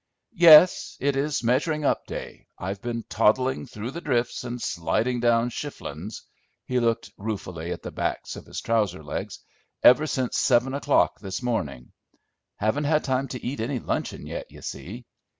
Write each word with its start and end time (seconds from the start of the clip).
"Yes. 0.33 0.97
It 0.99 1.15
is 1.15 1.43
measuring 1.43 1.85
up 1.85 2.07
day. 2.07 2.47
I've 2.57 2.81
been 2.81 3.03
toddling 3.07 3.67
through 3.67 3.91
the 3.91 4.01
drifts 4.01 4.43
and 4.43 4.59
sliding 4.59 5.19
down 5.19 5.51
chiflons" 5.51 6.23
he 6.65 6.79
looked 6.79 7.11
ruefully 7.17 7.71
at 7.71 7.83
the 7.83 7.91
backs 7.91 8.35
of 8.35 8.47
his 8.47 8.61
trousers 8.61 9.05
legs 9.05 9.39
"ever 9.83 10.07
since 10.07 10.39
seven 10.39 10.73
o'clock 10.73 11.19
this 11.19 11.43
morning. 11.43 11.91
Haven't 12.55 12.85
had 12.85 13.03
time 13.03 13.27
to 13.27 13.45
eat 13.45 13.59
any 13.59 13.77
luncheon 13.77 14.25
yet, 14.25 14.49
you 14.49 14.63
see." 14.63 15.05